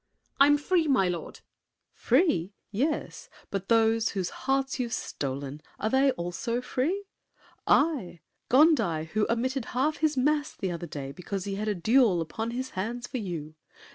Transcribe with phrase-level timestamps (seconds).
[0.39, 1.41] I'm free, my lord!
[1.93, 2.25] SAVERNY.
[2.25, 2.53] Free!
[2.71, 3.29] Yes.
[3.51, 7.03] But those Whose hearts you've stolen, are they also free?
[7.67, 8.21] I?
[8.49, 12.49] Gondi, who omitted half his Mass The other day, because he had a duel Upon
[12.49, 13.53] his hands for you?